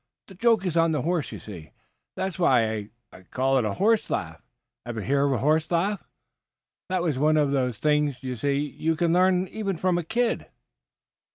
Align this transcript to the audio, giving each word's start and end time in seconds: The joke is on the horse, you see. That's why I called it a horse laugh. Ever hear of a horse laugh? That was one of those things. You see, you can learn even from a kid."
The 0.29 0.33
joke 0.33 0.65
is 0.65 0.75
on 0.75 0.93
the 0.93 1.03
horse, 1.03 1.31
you 1.31 1.37
see. 1.37 1.73
That's 2.15 2.39
why 2.39 2.89
I 3.13 3.21
called 3.29 3.59
it 3.63 3.67
a 3.69 3.75
horse 3.75 4.09
laugh. 4.09 4.41
Ever 4.83 5.01
hear 5.03 5.25
of 5.27 5.31
a 5.33 5.37
horse 5.37 5.69
laugh? 5.69 6.03
That 6.89 7.03
was 7.03 7.19
one 7.19 7.37
of 7.37 7.51
those 7.51 7.77
things. 7.77 8.23
You 8.23 8.35
see, 8.35 8.55
you 8.61 8.95
can 8.95 9.13
learn 9.13 9.47
even 9.49 9.77
from 9.77 9.99
a 9.99 10.03
kid." 10.03 10.47